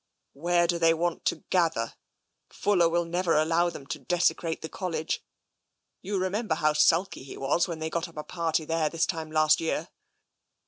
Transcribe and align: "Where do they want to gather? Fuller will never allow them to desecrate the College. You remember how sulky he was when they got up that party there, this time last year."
"Where 0.45 0.65
do 0.65 0.79
they 0.79 0.95
want 0.95 1.25
to 1.25 1.43
gather? 1.51 1.93
Fuller 2.49 2.89
will 2.89 3.05
never 3.05 3.35
allow 3.37 3.69
them 3.69 3.85
to 3.85 3.99
desecrate 3.99 4.63
the 4.63 4.67
College. 4.67 5.23
You 6.01 6.17
remember 6.17 6.55
how 6.55 6.73
sulky 6.73 7.21
he 7.23 7.37
was 7.37 7.67
when 7.67 7.77
they 7.77 7.91
got 7.91 8.07
up 8.07 8.15
that 8.15 8.27
party 8.27 8.65
there, 8.65 8.89
this 8.89 9.05
time 9.05 9.29
last 9.31 9.61
year." 9.61 9.89